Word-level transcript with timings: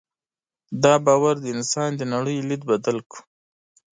دا 0.83 0.93
باور 1.05 1.35
د 1.41 1.45
انسان 1.55 1.89
د 1.95 2.01
نړۍ 2.13 2.37
لید 2.49 2.61
بدل 2.71 2.97
کړ. 3.09 3.19